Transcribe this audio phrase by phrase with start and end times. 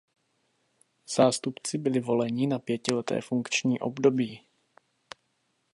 [1.15, 4.41] Zástupci byli voleni na pětileté funkční období.